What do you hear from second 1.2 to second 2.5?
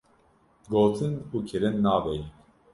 û kirin nabe yek.